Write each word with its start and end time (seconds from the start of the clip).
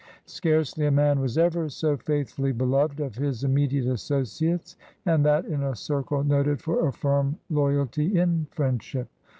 Scarcely 0.25 0.87
a 0.87 0.91
man 0.91 1.19
was 1.19 1.37
ever 1.37 1.69
so 1.69 1.95
faithfully 1.95 2.51
beloved 2.51 2.99
of 2.99 3.13
his 3.17 3.43
immediate 3.43 3.85
associates, 3.85 4.75
and 5.05 5.23
that 5.23 5.45
in 5.45 5.61
a 5.61 5.75
circle 5.75 6.23
noted 6.23 6.59
for 6.59 6.87
a 6.87 6.91
firm 6.91 7.37
loyalty 7.51 8.17
in 8.19 8.47
friendship. 8.49 9.09